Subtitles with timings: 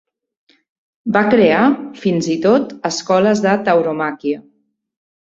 [1.17, 1.59] Va crear,
[2.05, 4.47] fins i tot, escoles de tauromàquia.